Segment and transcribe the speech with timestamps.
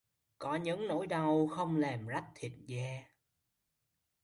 [0.39, 3.03] Có những nỗi đau không làm rách thịt da